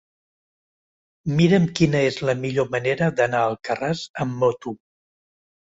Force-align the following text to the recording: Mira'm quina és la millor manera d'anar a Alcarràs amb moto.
Mira'm 1.41 1.67
quina 1.81 2.01
és 2.07 2.19
la 2.31 2.35
millor 2.41 2.73
manera 2.77 3.13
d'anar 3.21 3.45
a 3.45 3.53
Alcarràs 3.53 4.07
amb 4.27 4.45
moto. 4.45 4.77